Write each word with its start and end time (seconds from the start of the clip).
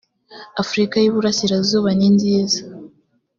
afurika 0.61 0.95
y 0.99 1.05
iburasirazuba 1.09 1.89
ninziza 1.97 2.61